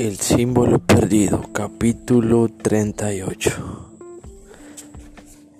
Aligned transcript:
El 0.00 0.16
símbolo 0.16 0.78
perdido, 0.78 1.52
capítulo 1.52 2.48
38. 2.48 3.90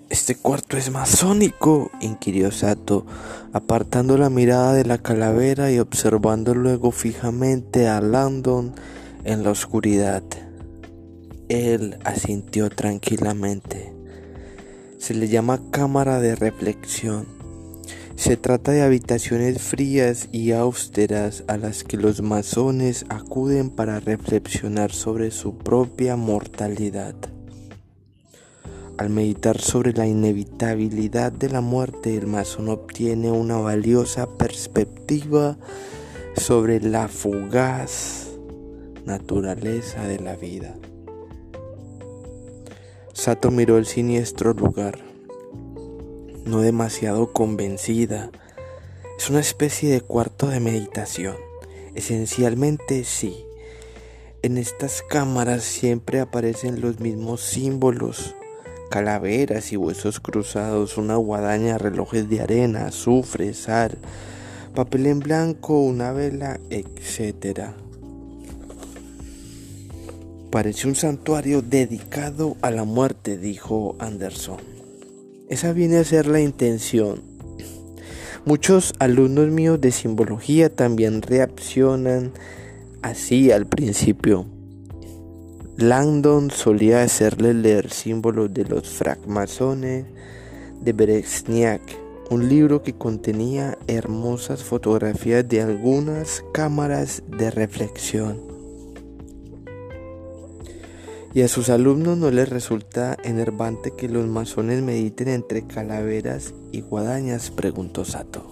¿Este 0.09 0.33
cuarto 0.33 0.77
es 0.77 0.89
masónico? 0.89 1.91
inquirió 2.01 2.49
Sato, 2.49 3.05
apartando 3.53 4.17
la 4.17 4.31
mirada 4.31 4.73
de 4.73 4.83
la 4.83 4.97
calavera 4.97 5.71
y 5.71 5.77
observando 5.77 6.55
luego 6.55 6.89
fijamente 6.89 7.87
a 7.87 8.01
Landon 8.01 8.73
en 9.25 9.43
la 9.43 9.51
oscuridad. 9.51 10.23
Él 11.47 11.99
asintió 12.03 12.71
tranquilamente. 12.71 13.93
Se 14.97 15.13
le 15.13 15.27
llama 15.27 15.61
cámara 15.69 16.19
de 16.19 16.35
reflexión 16.35 17.40
se 18.21 18.37
trata 18.37 18.71
de 18.71 18.83
habitaciones 18.83 19.59
frías 19.63 20.29
y 20.31 20.51
austeras 20.51 21.43
a 21.47 21.57
las 21.57 21.83
que 21.83 21.97
los 21.97 22.21
masones 22.21 23.03
acuden 23.09 23.71
para 23.71 23.99
reflexionar 23.99 24.91
sobre 24.91 25.31
su 25.31 25.57
propia 25.57 26.15
mortalidad. 26.17 27.15
Al 28.99 29.09
meditar 29.09 29.59
sobre 29.59 29.93
la 29.93 30.05
inevitabilidad 30.05 31.31
de 31.31 31.49
la 31.49 31.61
muerte, 31.61 32.15
el 32.15 32.27
masón 32.27 32.69
obtiene 32.69 33.31
una 33.31 33.57
valiosa 33.57 34.29
perspectiva 34.37 35.57
sobre 36.37 36.79
la 36.79 37.07
fugaz 37.07 38.37
naturaleza 39.03 40.03
de 40.03 40.19
la 40.19 40.35
vida. 40.35 40.75
Sato 43.13 43.49
miró 43.49 43.79
el 43.79 43.87
siniestro 43.87 44.53
lugar 44.53 45.10
no 46.45 46.61
demasiado 46.61 47.31
convencida. 47.33 48.31
Es 49.17 49.29
una 49.29 49.39
especie 49.39 49.91
de 49.91 50.01
cuarto 50.01 50.47
de 50.47 50.59
meditación. 50.59 51.35
Esencialmente 51.93 53.03
sí. 53.03 53.45
En 54.41 54.57
estas 54.57 55.03
cámaras 55.03 55.63
siempre 55.63 56.19
aparecen 56.19 56.81
los 56.81 56.99
mismos 56.99 57.41
símbolos, 57.41 58.35
calaveras 58.89 59.71
y 59.71 59.77
huesos 59.77 60.19
cruzados, 60.19 60.97
una 60.97 61.15
guadaña, 61.15 61.77
relojes 61.77 62.27
de 62.27 62.41
arena, 62.41 62.87
azufre, 62.87 63.53
sal, 63.53 63.99
papel 64.73 65.05
en 65.05 65.19
blanco, 65.19 65.79
una 65.79 66.11
vela, 66.11 66.59
etc. 66.71 67.69
Parece 70.49 70.87
un 70.87 70.95
santuario 70.95 71.61
dedicado 71.61 72.57
a 72.61 72.71
la 72.71 72.83
muerte, 72.83 73.37
dijo 73.37 73.95
Anderson. 73.99 74.70
Esa 75.51 75.73
viene 75.73 75.97
a 75.97 76.05
ser 76.05 76.27
la 76.27 76.39
intención. 76.39 77.23
Muchos 78.45 78.93
alumnos 78.99 79.49
míos 79.49 79.81
de 79.81 79.91
simbología 79.91 80.73
también 80.73 81.21
reaccionan 81.21 82.31
así 83.01 83.51
al 83.51 83.65
principio. 83.65 84.45
Langdon 85.75 86.51
solía 86.51 87.03
hacerle 87.03 87.53
leer 87.53 87.91
símbolos 87.91 88.53
de 88.53 88.63
los 88.63 88.87
francmasones 88.87 90.05
de 90.79 90.93
Brezhnev, 90.93 91.81
un 92.29 92.47
libro 92.47 92.81
que 92.81 92.93
contenía 92.93 93.77
hermosas 93.87 94.63
fotografías 94.63 95.45
de 95.49 95.63
algunas 95.63 96.45
cámaras 96.53 97.23
de 97.27 97.51
reflexión 97.51 98.50
y 101.33 101.41
a 101.41 101.47
sus 101.47 101.69
alumnos 101.69 102.17
no 102.17 102.29
les 102.29 102.49
resulta 102.49 103.17
enervante 103.23 103.91
que 103.95 104.09
los 104.09 104.27
masones 104.27 104.81
mediten 104.81 105.29
entre 105.29 105.65
calaveras 105.65 106.53
y 106.71 106.81
guadañas, 106.81 107.51
preguntó 107.51 108.03
Sato. 108.03 108.49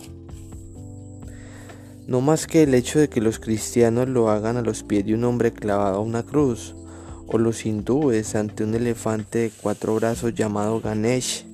No 2.07 2.21
más 2.21 2.47
que 2.47 2.63
el 2.63 2.73
hecho 2.73 2.99
de 2.99 3.09
que 3.09 3.21
los 3.21 3.39
cristianos 3.39 4.07
lo 4.07 4.29
hagan 4.29 4.57
a 4.57 4.61
los 4.61 4.83
pies 4.83 5.05
de 5.05 5.13
un 5.13 5.25
hombre 5.25 5.51
clavado 5.51 5.97
a 5.97 6.01
una 6.01 6.23
cruz, 6.23 6.75
o 7.27 7.37
los 7.37 7.65
hindúes 7.65 8.33
ante 8.33 8.63
un 8.63 8.73
elefante 8.73 9.39
de 9.39 9.51
cuatro 9.51 9.93
brazos 9.95 10.33
llamado 10.33 10.81
Ganesh. 10.81 11.45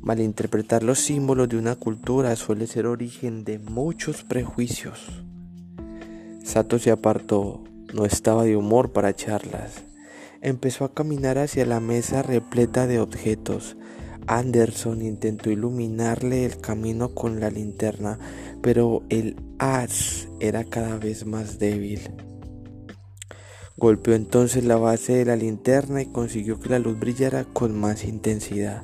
Malinterpretar 0.00 0.82
los 0.82 0.98
símbolos 0.98 1.48
de 1.48 1.58
una 1.58 1.76
cultura 1.76 2.34
suele 2.34 2.66
ser 2.66 2.86
origen 2.86 3.44
de 3.44 3.58
muchos 3.60 4.24
prejuicios. 4.24 5.22
Sato 6.42 6.78
se 6.78 6.90
apartó, 6.90 7.62
no 7.92 8.04
estaba 8.04 8.42
de 8.42 8.56
humor 8.56 8.92
para 8.92 9.14
charlas. 9.14 9.93
Empezó 10.44 10.84
a 10.84 10.92
caminar 10.92 11.38
hacia 11.38 11.64
la 11.64 11.80
mesa 11.80 12.22
repleta 12.22 12.86
de 12.86 13.00
objetos. 13.00 13.78
Anderson 14.26 15.00
intentó 15.00 15.50
iluminarle 15.50 16.44
el 16.44 16.58
camino 16.58 17.14
con 17.14 17.40
la 17.40 17.48
linterna, 17.48 18.18
pero 18.60 19.04
el 19.08 19.36
haz 19.58 20.28
era 20.40 20.64
cada 20.64 20.98
vez 20.98 21.24
más 21.24 21.58
débil. 21.58 22.10
Golpeó 23.78 24.12
entonces 24.12 24.64
la 24.64 24.76
base 24.76 25.14
de 25.14 25.24
la 25.24 25.36
linterna 25.36 26.02
y 26.02 26.12
consiguió 26.12 26.60
que 26.60 26.68
la 26.68 26.78
luz 26.78 27.00
brillara 27.00 27.44
con 27.44 27.80
más 27.80 28.04
intensidad. 28.04 28.82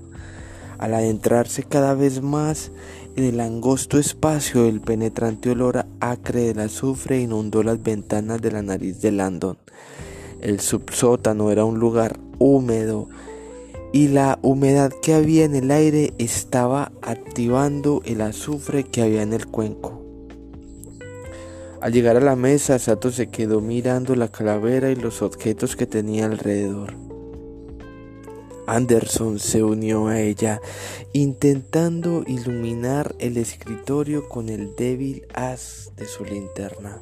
Al 0.79 0.95
adentrarse 0.95 1.63
cada 1.65 1.93
vez 1.93 2.23
más 2.23 2.73
en 3.17 3.25
el 3.25 3.39
angosto 3.39 3.99
espacio, 3.99 4.65
el 4.65 4.81
penetrante 4.81 5.51
olor 5.51 5.85
acre 6.01 6.41
del 6.41 6.61
azufre 6.61 7.21
inundó 7.21 7.63
las 7.63 7.83
ventanas 7.83 8.41
de 8.41 8.51
la 8.51 8.63
nariz 8.63 9.03
de 9.03 9.13
Landon. 9.13 9.59
El 10.41 10.61
subsótano 10.61 11.51
era 11.51 11.65
un 11.65 11.79
lugar 11.79 12.19
húmedo 12.39 13.09
y 13.93 14.09
la 14.09 14.39
humedad 14.43 14.93
que 15.03 15.15
había 15.15 15.45
en 15.45 15.55
el 15.55 15.71
aire 15.71 16.15
estaba 16.19 16.93
activando 17.03 18.03
el 18.05 18.21
azufre 18.21 18.85
que 18.85 19.03
había 19.03 19.23
en 19.23 19.33
el 19.33 19.47
cuenco. 19.47 20.01
Al 21.81 21.93
llegar 21.93 22.17
a 22.17 22.21
la 22.21 22.37
mesa, 22.37 22.79
Sato 22.79 23.11
se 23.11 23.29
quedó 23.29 23.61
mirando 23.61 24.15
la 24.15 24.29
calavera 24.29 24.91
y 24.91 24.97
los 24.97 25.23
objetos 25.23 25.77
que 25.77 25.87
tenía 25.87 26.27
alrededor. 26.27 26.95
Anderson 28.67 29.39
se 29.39 29.65
unió 29.65 30.07
a 30.07 30.21
ella, 30.21 30.61
intentando 31.13 32.23
iluminar 32.27 33.17
el 33.19 33.37
escritorio 33.37 34.29
con 34.29 34.49
el 34.49 34.77
débil 34.77 35.25
haz 35.35 35.91
de 35.97 36.07
su 36.07 36.25
linterna. 36.25 37.01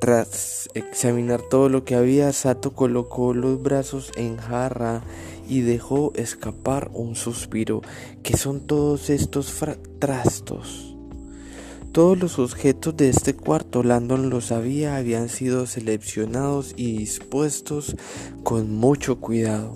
Tras 0.00 0.68
examinar 0.74 1.42
todo 1.42 1.68
lo 1.68 1.84
que 1.84 1.96
había, 1.96 2.32
Sato 2.32 2.72
colocó 2.72 3.34
los 3.34 3.60
brazos 3.60 4.12
en 4.16 4.36
jarra 4.36 5.02
y 5.48 5.62
dejó 5.62 6.12
escapar 6.14 6.90
un 6.92 7.16
suspiro. 7.16 7.82
¿Qué 8.22 8.36
son 8.36 8.60
todos 8.60 9.10
estos 9.10 9.52
trastos? 9.98 10.94
Todos 11.90 12.16
los 12.16 12.38
objetos 12.38 12.96
de 12.96 13.08
este 13.08 13.34
cuarto, 13.34 13.82
Landon 13.82 14.30
lo 14.30 14.40
sabía, 14.40 14.96
habían 14.96 15.28
sido 15.28 15.66
seleccionados 15.66 16.74
y 16.76 16.96
dispuestos 16.96 17.96
con 18.44 18.72
mucho 18.76 19.18
cuidado. 19.18 19.74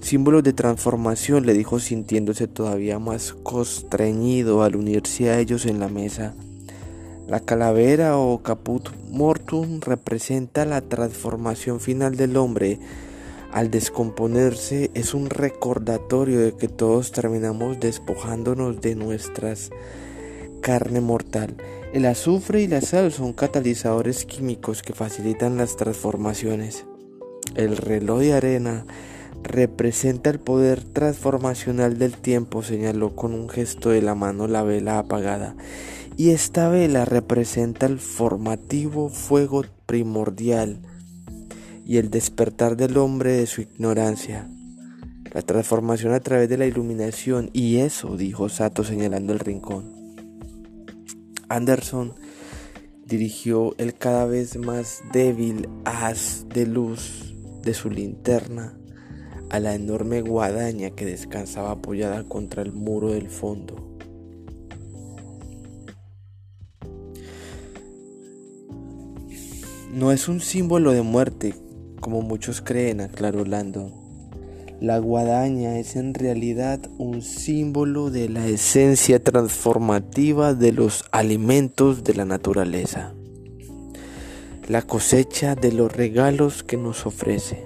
Símbolos 0.00 0.42
de 0.42 0.54
transformación, 0.54 1.44
le 1.44 1.52
dijo 1.52 1.80
sintiéndose 1.80 2.46
todavía 2.46 2.98
más 2.98 3.34
constreñido 3.42 4.62
al 4.62 4.76
unirse 4.76 5.28
a 5.28 5.38
ellos 5.38 5.66
en 5.66 5.80
la 5.80 5.88
mesa. 5.88 6.34
La 7.28 7.40
calavera 7.40 8.16
o 8.16 8.42
caput 8.42 8.88
mortum 9.10 9.82
representa 9.82 10.64
la 10.64 10.80
transformación 10.80 11.78
final 11.78 12.16
del 12.16 12.38
hombre. 12.38 12.80
Al 13.52 13.70
descomponerse 13.70 14.90
es 14.94 15.12
un 15.12 15.28
recordatorio 15.28 16.40
de 16.40 16.52
que 16.56 16.68
todos 16.68 17.12
terminamos 17.12 17.78
despojándonos 17.80 18.80
de 18.80 18.94
nuestras 18.94 19.68
carne 20.62 21.02
mortal. 21.02 21.54
El 21.92 22.06
azufre 22.06 22.62
y 22.62 22.66
la 22.66 22.80
sal 22.80 23.12
son 23.12 23.34
catalizadores 23.34 24.24
químicos 24.24 24.82
que 24.82 24.94
facilitan 24.94 25.58
las 25.58 25.76
transformaciones. 25.76 26.86
El 27.56 27.76
reloj 27.76 28.20
de 28.20 28.32
arena 28.32 28.86
representa 29.42 30.30
el 30.30 30.40
poder 30.40 30.82
transformacional 30.84 31.98
del 31.98 32.16
tiempo, 32.16 32.62
señaló 32.62 33.16
con 33.16 33.34
un 33.34 33.48
gesto 33.48 33.90
de 33.90 34.02
la 34.02 34.14
mano 34.14 34.46
la 34.46 34.62
vela 34.62 34.98
apagada 34.98 35.56
y 36.18 36.30
esta 36.30 36.68
vela 36.68 37.04
representa 37.04 37.86
el 37.86 38.00
formativo 38.00 39.08
fuego 39.08 39.64
primordial 39.86 40.80
y 41.86 41.98
el 41.98 42.10
despertar 42.10 42.76
del 42.76 42.96
hombre 42.96 43.32
de 43.32 43.46
su 43.46 43.62
ignorancia. 43.62 44.48
La 45.32 45.42
transformación 45.42 46.12
a 46.12 46.20
través 46.20 46.48
de 46.48 46.58
la 46.58 46.66
iluminación 46.66 47.50
y 47.52 47.76
eso, 47.76 48.16
dijo 48.16 48.48
Sato 48.48 48.82
señalando 48.82 49.32
el 49.32 49.38
rincón. 49.38 50.16
Anderson 51.48 52.14
dirigió 53.06 53.74
el 53.78 53.94
cada 53.94 54.26
vez 54.26 54.56
más 54.58 55.02
débil 55.12 55.68
haz 55.84 56.46
de 56.48 56.66
luz 56.66 57.34
de 57.62 57.74
su 57.74 57.90
linterna 57.90 58.77
a 59.50 59.60
la 59.60 59.74
enorme 59.74 60.20
guadaña 60.20 60.90
que 60.90 61.04
descansaba 61.04 61.72
apoyada 61.72 62.24
contra 62.24 62.62
el 62.62 62.72
muro 62.72 63.12
del 63.12 63.28
fondo. 63.28 63.88
No 69.92 70.12
es 70.12 70.28
un 70.28 70.40
símbolo 70.40 70.92
de 70.92 71.02
muerte, 71.02 71.54
como 72.00 72.22
muchos 72.22 72.60
creen, 72.60 73.00
aclaró 73.00 73.44
Lando. 73.44 73.92
La 74.80 74.98
guadaña 74.98 75.78
es 75.78 75.96
en 75.96 76.14
realidad 76.14 76.78
un 76.98 77.20
símbolo 77.22 78.10
de 78.10 78.28
la 78.28 78.46
esencia 78.46 79.22
transformativa 79.22 80.54
de 80.54 80.70
los 80.72 81.04
alimentos 81.10 82.04
de 82.04 82.14
la 82.14 82.24
naturaleza. 82.24 83.14
la 84.68 84.82
cosecha 84.82 85.54
de 85.54 85.72
los 85.72 85.90
regalos 85.90 86.62
que 86.62 86.76
nos 86.76 87.06
ofrece. 87.06 87.64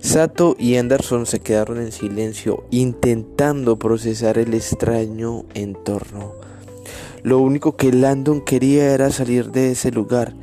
Sato 0.00 0.54
y 0.58 0.76
Anderson 0.76 1.26
se 1.26 1.40
quedaron 1.40 1.78
en 1.78 1.92
silencio 1.92 2.64
intentando 2.70 3.78
procesar 3.78 4.38
el 4.38 4.54
extraño 4.54 5.44
entorno. 5.54 6.34
Lo 7.22 7.40
único 7.40 7.76
que 7.76 7.92
Landon 7.92 8.40
quería 8.40 8.94
era 8.94 9.10
salir 9.10 9.50
de 9.50 9.72
ese 9.72 9.90
lugar. 9.90 10.34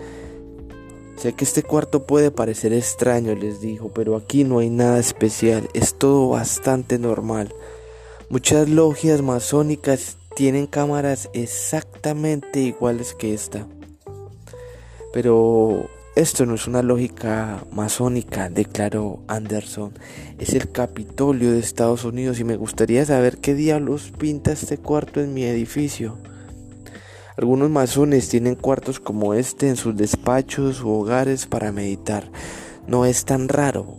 Sé 1.17 1.33
que 1.33 1.45
este 1.45 1.63
cuarto 1.63 2.05
puede 2.05 2.31
parecer 2.31 2.73
extraño, 2.73 3.33
les 3.33 3.61
dijo, 3.61 3.89
pero 3.93 4.17
aquí 4.17 4.43
no 4.43 4.59
hay 4.59 4.69
nada 4.69 4.99
especial, 4.99 5.69
es 5.73 5.95
todo 5.95 6.29
bastante 6.29 6.99
normal. 6.99 7.53
Muchas 8.29 8.67
logias 8.67 9.21
masónicas 9.21 10.17
tienen 10.35 10.67
cámaras 10.67 11.29
exactamente 11.33 12.59
iguales 12.59 13.13
que 13.13 13.33
esta. 13.33 13.65
Pero 15.13 15.89
esto 16.15 16.45
no 16.45 16.55
es 16.55 16.65
una 16.65 16.81
lógica 16.81 17.65
masónica, 17.71 18.49
declaró 18.49 19.19
Anderson. 19.27 19.91
Es 20.39 20.53
el 20.53 20.71
Capitolio 20.71 21.51
de 21.51 21.59
Estados 21.59 22.05
Unidos 22.05 22.39
y 22.39 22.45
me 22.45 22.55
gustaría 22.55 23.05
saber 23.05 23.37
qué 23.39 23.53
diablos 23.53 24.13
pinta 24.17 24.53
este 24.53 24.77
cuarto 24.77 25.19
en 25.19 25.33
mi 25.33 25.43
edificio. 25.43 26.17
Algunos 27.37 27.69
masones 27.69 28.29
tienen 28.29 28.55
cuartos 28.55 29.01
como 29.01 29.33
este 29.33 29.67
en 29.67 29.75
sus 29.75 29.97
despachos 29.97 30.81
u 30.81 30.89
hogares 30.89 31.47
para 31.47 31.73
meditar. 31.73 32.31
No 32.87 33.05
es 33.05 33.25
tan 33.25 33.49
raro. 33.49 33.97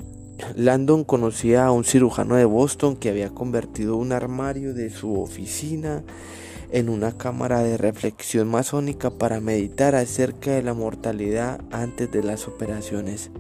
Landon 0.55 1.05
conocía 1.05 1.67
a 1.67 1.73
un 1.73 1.85
cirujano 1.85 2.37
de 2.37 2.47
Boston 2.47 2.97
que 2.97 3.11
había 3.11 3.29
convertido 3.29 3.97
un 3.97 4.13
armario 4.13 4.73
de 4.73 4.89
su 4.89 5.21
oficina 5.21 6.03
en 6.71 6.89
una 6.89 7.17
cámara 7.17 7.63
de 7.63 7.77
reflexión 7.77 8.49
masónica 8.49 9.11
para 9.11 9.41
meditar 9.41 9.95
acerca 9.95 10.53
de 10.53 10.63
la 10.63 10.75
mortalidad 10.75 11.61
antes 11.71 12.11
de 12.11 12.23
las 12.23 12.49
operaciones. 12.49 13.31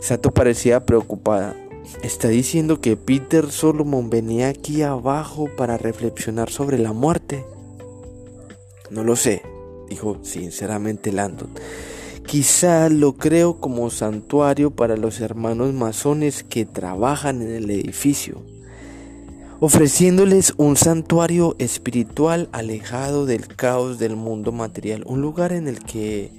Sato 0.00 0.32
parecía 0.32 0.86
preocupada. 0.86 1.56
¿Está 2.02 2.28
diciendo 2.28 2.80
que 2.80 2.96
Peter 2.96 3.50
Solomon 3.50 4.10
venía 4.10 4.48
aquí 4.48 4.82
abajo 4.82 5.48
para 5.56 5.76
reflexionar 5.76 6.50
sobre 6.50 6.78
la 6.78 6.92
muerte? 6.92 7.44
No 8.90 9.04
lo 9.04 9.16
sé, 9.16 9.42
dijo 9.88 10.18
sinceramente 10.22 11.12
Landon. 11.12 11.50
Quizá 12.26 12.88
lo 12.88 13.14
creo 13.14 13.58
como 13.58 13.90
santuario 13.90 14.70
para 14.70 14.96
los 14.96 15.20
hermanos 15.20 15.72
masones 15.72 16.44
que 16.44 16.64
trabajan 16.64 17.42
en 17.42 17.54
el 17.54 17.70
edificio 17.70 18.42
ofreciéndoles 19.60 20.54
un 20.56 20.74
santuario 20.76 21.54
espiritual 21.58 22.48
alejado 22.50 23.26
del 23.26 23.46
caos 23.46 23.98
del 23.98 24.16
mundo 24.16 24.52
material, 24.52 25.04
un 25.04 25.20
lugar 25.20 25.52
en 25.52 25.68
el 25.68 25.84
que 25.84 26.32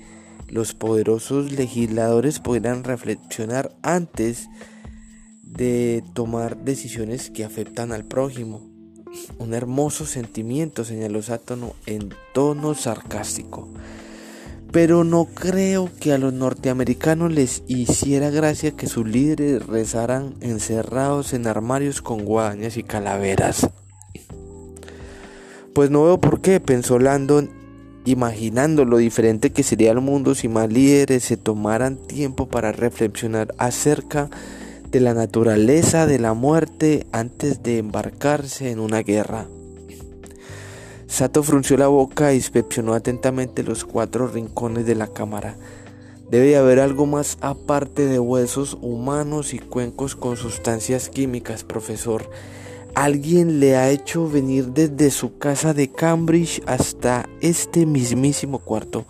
los 0.47 0.73
poderosos 0.73 1.51
legisladores 1.51 2.39
pudieran 2.39 2.83
reflexionar 2.83 3.75
antes 3.83 4.49
de 5.43 6.03
tomar 6.13 6.57
decisiones 6.57 7.29
que 7.29 7.45
afectan 7.45 7.91
al 7.91 8.05
prójimo. 8.05 8.67
Un 9.37 9.53
hermoso 9.53 10.07
sentimiento, 10.07 10.83
señaló 10.83 11.21
Sátono 11.21 11.75
en 11.85 12.09
tono 12.33 12.73
sarcástico 12.73 13.67
pero 14.71 15.03
no 15.03 15.25
creo 15.25 15.89
que 15.99 16.13
a 16.13 16.17
los 16.17 16.33
norteamericanos 16.33 17.31
les 17.31 17.63
hiciera 17.67 18.29
gracia 18.29 18.71
que 18.71 18.87
sus 18.87 19.05
líderes 19.05 19.65
rezaran 19.67 20.35
encerrados 20.39 21.33
en 21.33 21.47
armarios 21.47 22.01
con 22.01 22.23
guadañas 22.23 22.77
y 22.77 22.83
calaveras. 22.83 23.69
Pues 25.73 25.89
no 25.89 26.05
veo 26.05 26.19
por 26.19 26.41
qué, 26.41 26.59
pensó 26.59 26.99
Landon, 26.99 27.49
imaginando 28.05 28.85
lo 28.85 28.97
diferente 28.97 29.51
que 29.51 29.63
sería 29.63 29.91
el 29.91 30.01
mundo 30.01 30.35
si 30.35 30.47
más 30.47 30.71
líderes 30.71 31.23
se 31.23 31.37
tomaran 31.37 31.97
tiempo 31.97 32.47
para 32.47 32.71
reflexionar 32.71 33.53
acerca 33.57 34.29
de 34.89 34.99
la 34.99 35.13
naturaleza 35.13 36.07
de 36.07 36.19
la 36.19 36.33
muerte 36.33 37.05
antes 37.11 37.63
de 37.63 37.77
embarcarse 37.77 38.71
en 38.71 38.79
una 38.79 39.01
guerra. 39.01 39.47
Sato 41.11 41.43
frunció 41.43 41.75
la 41.75 41.89
boca 41.89 42.31
e 42.31 42.35
inspeccionó 42.35 42.93
atentamente 42.93 43.63
los 43.63 43.83
cuatro 43.83 44.29
rincones 44.29 44.85
de 44.85 44.95
la 44.95 45.07
cámara. 45.07 45.57
Debe 46.29 46.55
haber 46.55 46.79
algo 46.79 47.05
más 47.05 47.37
aparte 47.41 48.05
de 48.05 48.17
huesos 48.17 48.77
humanos 48.81 49.53
y 49.53 49.59
cuencos 49.59 50.15
con 50.15 50.37
sustancias 50.37 51.09
químicas, 51.09 51.65
profesor. 51.65 52.29
Alguien 52.95 53.59
le 53.59 53.75
ha 53.75 53.89
hecho 53.89 54.29
venir 54.29 54.67
desde 54.67 55.11
su 55.11 55.37
casa 55.37 55.73
de 55.73 55.91
Cambridge 55.91 56.63
hasta 56.65 57.27
este 57.41 57.85
mismísimo 57.85 58.59
cuarto. 58.59 59.05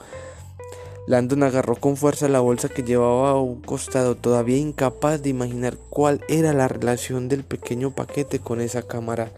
Landon 1.05 1.43
agarró 1.43 1.75
con 1.75 1.97
fuerza 1.97 2.27
la 2.29 2.39
bolsa 2.39 2.67
que 2.67 2.81
llevaba 2.81 3.29
a 3.29 3.39
un 3.39 3.61
costado, 3.61 4.15
todavía 4.15 4.57
incapaz 4.57 5.21
de 5.21 5.29
imaginar 5.29 5.77
cuál 5.91 6.21
era 6.29 6.51
la 6.51 6.67
relación 6.67 7.29
del 7.29 7.43
pequeño 7.43 7.91
paquete 7.91 8.39
con 8.39 8.59
esa 8.59 8.81
cámara. 8.81 9.31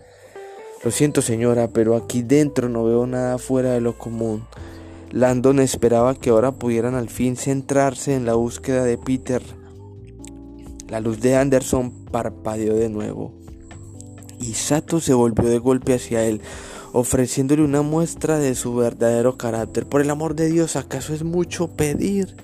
Lo 0.84 0.92
siento 0.92 1.22
señora, 1.22 1.70
pero 1.70 1.96
aquí 1.96 2.24
dentro 2.24 2.68
no 2.68 2.84
veo 2.84 3.08
nada 3.08 3.38
fuera 3.38 3.72
de 3.72 3.80
lo 3.80 3.98
común. 3.98 4.44
Landon 5.12 5.60
esperaba 5.60 6.14
que 6.14 6.30
ahora 6.30 6.52
pudieran 6.52 6.96
al 6.96 7.08
fin 7.08 7.38
centrarse 7.38 8.16
en 8.16 8.26
la 8.26 8.34
búsqueda 8.34 8.84
de 8.84 8.98
Peter. 8.98 9.42
La 10.90 11.00
luz 11.00 11.22
de 11.22 11.38
Anderson 11.38 11.92
parpadeó 12.12 12.76
de 12.76 12.90
nuevo. 12.90 13.34
Y 14.42 14.56
Sato 14.56 15.00
se 15.00 15.14
volvió 15.14 15.48
de 15.48 15.58
golpe 15.58 15.94
hacia 15.94 16.26
él, 16.26 16.42
ofreciéndole 16.92 17.64
una 17.64 17.82
muestra 17.82 18.38
de 18.38 18.54
su 18.54 18.76
verdadero 18.76 19.38
carácter. 19.38 19.88
Por 19.88 20.02
el 20.02 20.10
amor 20.10 20.36
de 20.36 20.48
Dios, 20.52 20.76
¿acaso 20.76 21.14
es 21.14 21.24
mucho 21.24 21.70
pedir? 21.70 22.36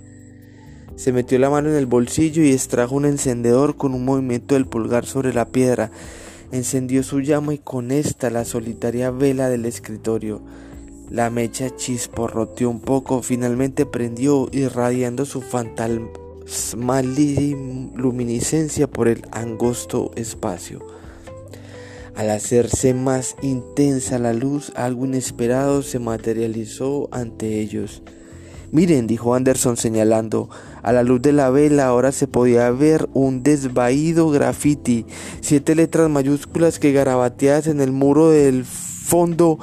Se 0.95 1.11
metió 1.11 1.37
la 1.39 1.49
mano 1.49 1.69
en 1.69 1.75
el 1.75 1.87
bolsillo 1.87 2.41
y 2.41 2.53
extrajo 2.53 2.95
un 2.95 3.05
encendedor 3.05 3.75
con 3.75 3.93
un 3.93 4.05
movimiento 4.05 4.55
del 4.55 4.65
pulgar 4.65 5.05
sobre 5.05 5.33
la 5.33 5.45
piedra 5.49 5.91
encendió 6.51 7.03
su 7.03 7.21
llama 7.21 7.53
y 7.53 7.57
con 7.57 7.91
esta 7.91 8.29
la 8.29 8.45
solitaria 8.45 9.11
vela 9.11 9.49
del 9.49 9.65
escritorio. 9.65 10.41
La 11.09 11.29
mecha 11.29 11.75
chisporroteó 11.75 12.69
un 12.69 12.81
poco, 12.81 13.21
finalmente 13.23 13.85
prendió, 13.85 14.47
irradiando 14.51 15.25
su 15.25 15.41
luminiscencia 17.95 18.87
por 18.87 19.07
el 19.07 19.25
angosto 19.31 20.11
espacio. 20.15 20.85
Al 22.15 22.29
hacerse 22.31 22.93
más 22.93 23.35
intensa 23.41 24.19
la 24.19 24.33
luz, 24.33 24.71
algo 24.75 25.05
inesperado 25.05 25.81
se 25.83 25.99
materializó 25.99 27.07
ante 27.11 27.59
ellos. 27.59 28.03
Miren, 28.71 29.07
dijo 29.07 29.33
Anderson 29.33 29.77
señalando, 29.77 30.49
a 30.81 30.91
la 30.91 31.03
luz 31.03 31.21
de 31.21 31.33
la 31.33 31.49
vela 31.49 31.87
ahora 31.87 32.11
se 32.11 32.27
podía 32.27 32.69
ver 32.71 33.09
un 33.13 33.43
desvaído 33.43 34.29
graffiti, 34.29 35.05
siete 35.41 35.75
letras 35.75 36.09
mayúsculas 36.09 36.79
que 36.79 36.91
garabateadas 36.91 37.67
en 37.67 37.81
el 37.81 37.91
muro 37.91 38.29
del 38.31 38.65
fondo 38.65 39.59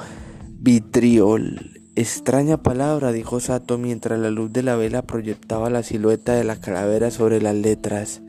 vitriol. 0.59 1.71
Extraña 1.95 2.57
palabra, 2.57 3.11
dijo 3.11 3.39
Sato 3.39 3.79
mientras 3.79 4.19
la 4.19 4.29
luz 4.29 4.53
de 4.53 4.61
la 4.61 4.75
vela 4.75 5.01
proyectaba 5.01 5.69
la 5.71 5.81
silueta 5.81 6.35
de 6.35 6.43
la 6.43 6.59
calavera 6.59 7.09
sobre 7.09 7.41
las 7.41 7.55
letras. 7.55 8.21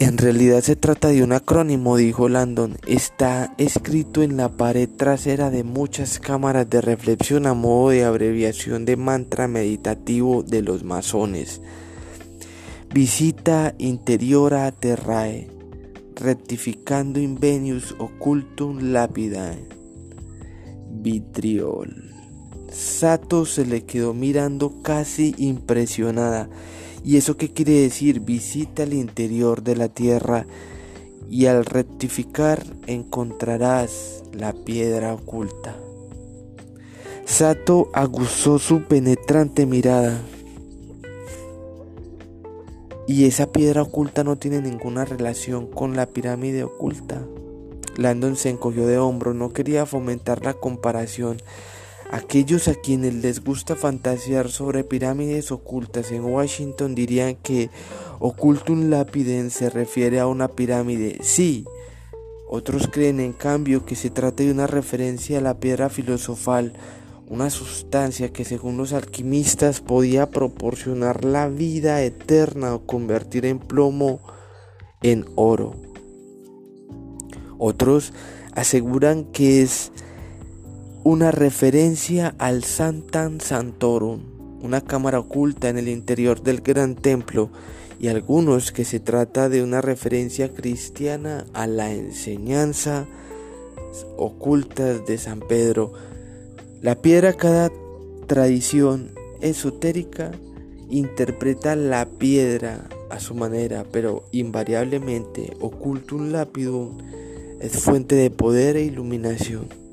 En 0.00 0.16
realidad 0.16 0.62
se 0.62 0.76
trata 0.76 1.08
de 1.08 1.24
un 1.24 1.32
acrónimo, 1.32 1.96
dijo 1.96 2.28
Landon. 2.28 2.76
Está 2.86 3.52
escrito 3.58 4.22
en 4.22 4.36
la 4.36 4.48
pared 4.48 4.88
trasera 4.88 5.50
de 5.50 5.64
muchas 5.64 6.20
cámaras 6.20 6.70
de 6.70 6.80
reflexión 6.80 7.46
a 7.46 7.54
modo 7.54 7.90
de 7.90 8.04
abreviación 8.04 8.84
de 8.84 8.96
mantra 8.96 9.48
meditativo 9.48 10.44
de 10.44 10.62
los 10.62 10.84
masones. 10.84 11.60
Visita 12.94 13.74
interiora 13.78 14.70
terrae, 14.70 15.48
rectificando 16.14 17.18
invenius 17.18 17.96
occultum 17.98 18.92
lapida. 18.92 19.56
Vitriol. 20.92 22.14
Sato 22.70 23.44
se 23.46 23.66
le 23.66 23.84
quedó 23.84 24.14
mirando 24.14 24.80
casi 24.80 25.34
impresionada. 25.38 26.48
¿Y 27.04 27.16
eso 27.16 27.36
qué 27.36 27.52
quiere 27.52 27.72
decir? 27.72 28.20
Visita 28.20 28.82
el 28.82 28.92
interior 28.92 29.62
de 29.62 29.76
la 29.76 29.88
tierra 29.88 30.46
y 31.30 31.46
al 31.46 31.64
rectificar 31.64 32.64
encontrarás 32.86 34.22
la 34.32 34.52
piedra 34.52 35.14
oculta. 35.14 35.76
Sato 37.24 37.90
aguzó 37.92 38.58
su 38.58 38.84
penetrante 38.84 39.66
mirada. 39.66 40.22
Y 43.06 43.24
esa 43.24 43.52
piedra 43.52 43.82
oculta 43.82 44.24
no 44.24 44.36
tiene 44.36 44.60
ninguna 44.60 45.04
relación 45.04 45.66
con 45.66 45.96
la 45.96 46.06
pirámide 46.06 46.64
oculta. 46.64 47.22
Landon 47.96 48.36
se 48.36 48.50
encogió 48.50 48.86
de 48.86 48.98
hombro, 48.98 49.34
no 49.34 49.52
quería 49.52 49.86
fomentar 49.86 50.44
la 50.44 50.54
comparación 50.54 51.38
Aquellos 52.10 52.68
a 52.68 52.74
quienes 52.74 53.14
les 53.14 53.44
gusta 53.44 53.76
fantasear 53.76 54.50
sobre 54.50 54.82
pirámides 54.82 55.52
ocultas 55.52 56.10
en 56.10 56.24
Washington 56.24 56.94
dirían 56.94 57.36
que 57.36 57.68
ocultum 58.18 58.88
lapidem 58.88 59.50
se 59.50 59.68
refiere 59.68 60.18
a 60.18 60.26
una 60.26 60.48
pirámide. 60.48 61.18
Sí, 61.20 61.66
otros 62.48 62.88
creen 62.88 63.20
en 63.20 63.34
cambio 63.34 63.84
que 63.84 63.94
se 63.94 64.08
trata 64.08 64.42
de 64.42 64.50
una 64.50 64.66
referencia 64.66 65.36
a 65.36 65.42
la 65.42 65.60
piedra 65.60 65.90
filosofal, 65.90 66.72
una 67.28 67.50
sustancia 67.50 68.32
que 68.32 68.46
según 68.46 68.78
los 68.78 68.94
alquimistas 68.94 69.82
podía 69.82 70.30
proporcionar 70.30 71.26
la 71.26 71.48
vida 71.48 72.02
eterna 72.02 72.74
o 72.74 72.86
convertir 72.86 73.44
en 73.44 73.58
plomo 73.58 74.20
en 75.02 75.26
oro. 75.34 75.74
Otros 77.58 78.14
aseguran 78.54 79.24
que 79.24 79.60
es 79.60 79.92
una 81.04 81.30
referencia 81.30 82.34
al 82.38 82.64
Santan 82.64 83.40
Santorum, 83.40 84.20
una 84.62 84.80
cámara 84.80 85.20
oculta 85.20 85.68
en 85.68 85.78
el 85.78 85.88
interior 85.88 86.42
del 86.42 86.60
gran 86.60 86.94
templo, 86.94 87.50
y 88.00 88.08
algunos 88.08 88.70
que 88.72 88.84
se 88.84 89.00
trata 89.00 89.48
de 89.48 89.62
una 89.62 89.80
referencia 89.80 90.52
cristiana 90.52 91.46
a 91.52 91.66
la 91.66 91.92
enseñanza 91.92 93.06
ocultas 94.16 95.06
de 95.06 95.18
San 95.18 95.40
Pedro. 95.40 95.92
La 96.80 96.94
piedra, 96.96 97.32
cada 97.32 97.70
tradición 98.26 99.10
esotérica 99.40 100.32
interpreta 100.90 101.74
la 101.76 102.06
piedra 102.06 102.88
a 103.10 103.20
su 103.20 103.34
manera, 103.34 103.84
pero 103.90 104.24
invariablemente 104.32 105.56
ocultum 105.60 106.30
lapidum 106.30 106.98
es 107.60 107.78
fuente 107.78 108.14
de 108.14 108.30
poder 108.30 108.76
e 108.76 108.82
iluminación. 108.82 109.87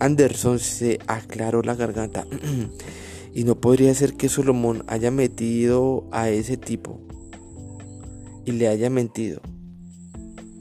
Anderson 0.00 0.58
se 0.58 0.98
aclaró 1.06 1.62
la 1.62 1.74
garganta 1.74 2.26
y 3.34 3.44
no 3.44 3.54
podría 3.54 3.94
ser 3.94 4.14
que 4.14 4.28
Solomón 4.28 4.82
haya 4.88 5.10
metido 5.10 6.04
a 6.10 6.30
ese 6.30 6.56
tipo 6.56 7.00
y 8.44 8.52
le 8.52 8.68
haya 8.68 8.90
mentido. 8.90 9.40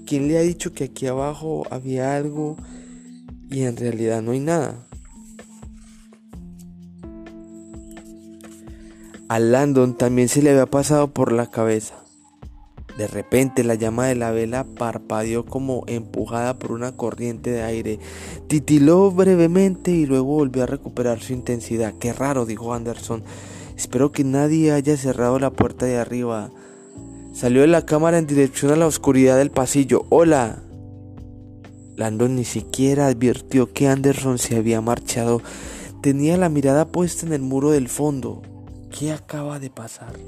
¿Quién 0.06 0.28
le 0.28 0.38
ha 0.38 0.42
dicho 0.42 0.74
que 0.74 0.86
aquí 0.86 1.08
abajo 1.08 1.66
había 1.72 2.16
algo 2.16 2.58
y 3.50 3.64
en 3.64 3.78
realidad 3.78 4.22
no 4.22 4.32
hay 4.32 4.40
nada? 4.40 4.86
A 9.30 9.40
Landon 9.40 9.96
también 9.96 10.28
se 10.28 10.42
le 10.42 10.50
había 10.50 10.66
pasado 10.66 11.14
por 11.14 11.32
la 11.32 11.48
cabeza. 11.48 11.99
De 13.00 13.08
repente 13.08 13.64
la 13.64 13.76
llama 13.76 14.08
de 14.08 14.16
la 14.16 14.32
vela 14.32 14.66
parpadeó 14.66 15.46
como 15.46 15.86
empujada 15.88 16.60
por 16.60 16.74
una 16.74 16.92
corriente 16.92 17.50
de 17.50 17.62
aire. 17.62 17.98
Titiló 18.48 19.10
brevemente 19.10 19.92
y 19.92 20.06
luego 20.06 20.34
volvió 20.34 20.64
a 20.64 20.66
recuperar 20.66 21.22
su 21.22 21.32
intensidad. 21.32 21.94
Qué 21.98 22.12
raro, 22.12 22.46
dijo 22.46 22.74
Anderson. 22.74 23.24
Espero 23.78 24.12
que 24.12 24.26
nadie 24.26 24.74
haya 24.74 24.98
cerrado 24.98 25.40
la 25.40 25.50
puerta 25.50 25.86
de 25.86 25.96
arriba. 25.96 26.52
Salió 27.32 27.62
de 27.62 27.68
la 27.68 27.86
cámara 27.86 28.18
en 28.18 28.28
dirección 28.28 28.70
a 28.74 28.76
la 28.76 28.88
oscuridad 28.88 29.38
del 29.38 29.50
pasillo. 29.50 30.06
¡Hola! 30.10 30.62
Landon 31.96 32.36
ni 32.36 32.44
siquiera 32.44 33.08
advirtió 33.08 33.72
que 33.72 33.88
Anderson 33.88 34.38
se 34.40 34.58
había 34.58 34.82
marchado. 34.82 35.42
Tenía 36.02 36.36
la 36.36 36.50
mirada 36.50 36.90
puesta 36.90 37.26
en 37.26 37.32
el 37.32 37.44
muro 37.44 37.72
del 37.72 37.88
fondo. 37.88 38.42
¿Qué 38.92 39.14
acaba 39.14 39.58
de 39.58 39.70
pasar? 39.70 40.20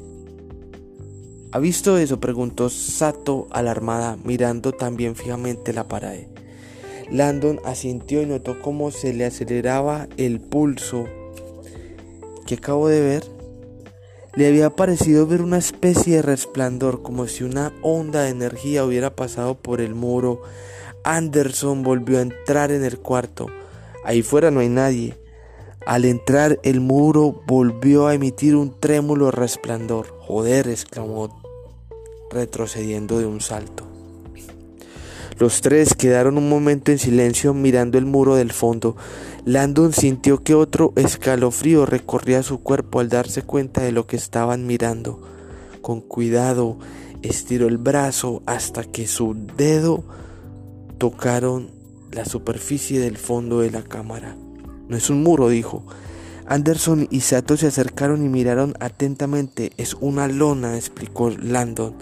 ¿Ha 1.53 1.60
visto 1.60 1.98
eso? 1.98 2.20
preguntó 2.20 2.70
Sato 2.70 3.48
alarmada, 3.51 4.17
mirando 4.24 4.72
también 4.72 5.15
fijamente 5.15 5.74
la 5.74 5.88
pared. 5.88 6.27
Landon 7.12 7.60
asintió 7.65 8.22
y 8.22 8.25
notó 8.25 8.62
cómo 8.62 8.89
se 8.89 9.13
le 9.13 9.25
aceleraba 9.25 10.08
el 10.15 10.39
pulso. 10.39 11.08
¿Qué 12.48 12.55
acabo 12.55 12.88
de 12.88 13.01
ver? 13.01 13.25
Le 14.36 14.48
había 14.48 14.70
parecido 14.70 15.27
ver 15.27 15.41
una 15.41 15.58
especie 15.58 16.17
de 16.17 16.22
resplandor, 16.22 17.01
como 17.01 17.27
si 17.27 17.43
una 17.43 17.74
onda 17.81 18.22
de 18.22 18.29
energía 18.29 18.86
hubiera 18.86 19.13
pasado 19.13 19.55
por 19.55 19.81
el 19.81 19.93
muro. 19.93 20.41
Anderson 21.03 21.84
volvió 21.84 22.20
a 22.20 22.22
entrar 22.22 22.72
en 22.72 22.86
el 22.86 22.98
cuarto. 22.98 23.48
Ahí 24.05 24.22
fuera 24.22 24.51
no 24.51 24.62
hay 24.62 24.70
nadie. 24.70 25.17
Al 25.86 26.05
entrar 26.05 26.60
el 26.63 26.79
muro 26.79 27.43
volvió 27.46 28.08
a 28.08 28.13
emitir 28.13 28.55
un 28.55 28.79
trémulo 28.79 29.31
resplandor. 29.31 30.08
Joder, 30.20 30.70
exclamó, 30.70 31.40
retrocediendo 32.31 33.19
de 33.19 33.25
un 33.25 33.41
salto. 33.41 33.88
Los 35.38 35.61
tres 35.61 35.95
quedaron 35.95 36.38
un 36.38 36.50
momento 36.50 36.91
en 36.91 37.00
silencio 37.00 37.53
mirando 37.53 37.97
el 37.97 38.05
muro 38.05 38.35
del 38.35 38.51
fondo. 38.51 38.95
Landon 39.43 39.91
sintió 39.91 40.43
que 40.43 40.53
otro 40.53 40.93
escalofrío 40.95 41.88
recorría 41.88 42.43
su 42.43 42.59
cuerpo 42.61 43.00
al 43.00 43.09
darse 43.09 43.41
cuenta 43.41 43.81
de 43.81 43.91
lo 43.91 44.05
que 44.05 44.17
estaban 44.17 44.67
mirando. 44.67 45.19
Con 45.81 46.00
cuidado 46.01 46.77
estiró 47.23 47.67
el 47.67 47.79
brazo 47.79 48.43
hasta 48.45 48.83
que 48.83 49.07
su 49.07 49.35
dedo 49.57 50.03
tocaron 51.00 51.71
la 52.11 52.25
superficie 52.25 53.00
del 53.00 53.17
fondo 53.17 53.61
de 53.61 53.71
la 53.71 53.81
cámara. 53.81 54.35
No 54.88 54.95
es 54.95 55.09
un 55.09 55.23
muro, 55.23 55.50
dijo. 55.50 55.83
Anderson 56.48 57.07
y 57.10 57.21
Sato 57.21 57.57
se 57.57 57.67
acercaron 57.67 58.25
y 58.25 58.29
miraron 58.29 58.74
atentamente. 58.79 59.71
Es 59.77 59.95
una 60.00 60.27
lona, 60.27 60.75
explicó 60.75 61.29
Landon. 61.29 61.95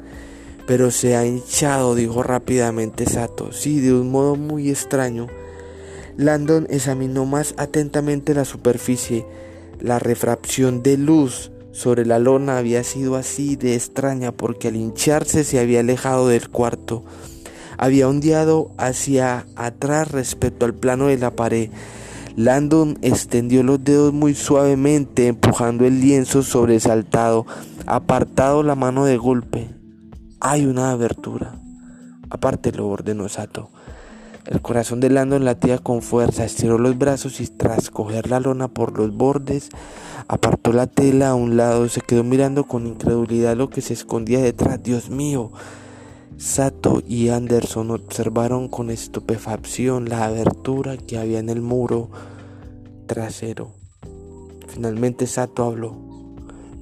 Pero 0.67 0.91
se 0.91 1.15
ha 1.15 1.25
hinchado, 1.25 1.95
dijo 1.95 2.23
rápidamente 2.23 3.05
Sato. 3.05 3.51
Sí, 3.51 3.79
de 3.79 3.93
un 3.93 4.11
modo 4.11 4.35
muy 4.35 4.69
extraño. 4.69 5.27
Landon 6.17 6.67
examinó 6.69 7.25
más 7.25 7.53
atentamente 7.57 8.33
la 8.33 8.45
superficie. 8.45 9.25
La 9.79 9.99
refracción 9.99 10.83
de 10.83 10.97
luz 10.97 11.51
sobre 11.71 12.05
la 12.05 12.19
lona 12.19 12.57
había 12.57 12.83
sido 12.83 13.15
así 13.15 13.55
de 13.55 13.75
extraña 13.75 14.31
porque 14.31 14.67
al 14.67 14.75
hincharse 14.75 15.43
se 15.43 15.59
había 15.59 15.79
alejado 15.79 16.27
del 16.27 16.49
cuarto. 16.49 17.03
Había 17.77 18.09
ondeado 18.09 18.71
hacia 18.77 19.45
atrás 19.55 20.11
respecto 20.11 20.65
al 20.65 20.73
plano 20.73 21.07
de 21.07 21.17
la 21.17 21.31
pared. 21.31 21.69
Landon 22.35 22.97
extendió 23.01 23.63
los 23.63 23.83
dedos 23.83 24.13
muy 24.13 24.33
suavemente, 24.33 25.27
empujando 25.27 25.85
el 25.85 25.99
lienzo 25.99 26.43
sobresaltado, 26.43 27.45
apartado 27.85 28.63
la 28.63 28.75
mano 28.75 29.05
de 29.05 29.17
golpe. 29.17 29.69
Hay 30.39 30.65
una 30.65 30.91
abertura. 30.91 31.55
Aparte 32.29 32.71
lo 32.71 32.87
ordenó 32.87 33.27
Sato. 33.27 33.69
El 34.45 34.61
corazón 34.61 34.99
de 34.99 35.09
Landon 35.09 35.45
latía 35.45 35.77
con 35.77 36.01
fuerza, 36.01 36.45
estiró 36.45 36.77
los 36.77 36.97
brazos 36.97 37.39
y 37.41 37.47
tras 37.47 37.89
coger 37.89 38.29
la 38.29 38.39
lona 38.39 38.67
por 38.67 38.97
los 38.97 39.15
bordes, 39.15 39.69
apartó 40.27 40.73
la 40.73 40.87
tela 40.87 41.29
a 41.29 41.35
un 41.35 41.57
lado, 41.57 41.87
se 41.89 42.01
quedó 42.01 42.23
mirando 42.23 42.63
con 42.63 42.87
incredulidad 42.87 43.55
lo 43.55 43.69
que 43.69 43.81
se 43.81 43.93
escondía 43.93 44.39
detrás. 44.39 44.81
Dios 44.81 45.09
mío. 45.09 45.51
Sato 46.39 47.03
y 47.05 47.27
Anderson 47.27 47.91
observaron 47.91 48.69
con 48.69 48.89
estupefacción 48.91 50.07
la 50.07 50.23
abertura 50.23 50.95
que 50.95 51.17
había 51.17 51.37
en 51.37 51.49
el 51.49 51.59
muro 51.59 52.09
trasero. 53.07 53.73
Finalmente 54.69 55.27
Sato 55.27 55.65
habló. 55.65 55.97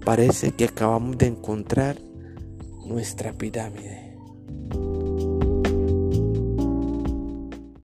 Parece 0.06 0.52
que 0.52 0.66
acabamos 0.66 1.18
de 1.18 1.26
encontrar 1.26 1.98
nuestra 2.86 3.34
pirámide. 3.34 4.16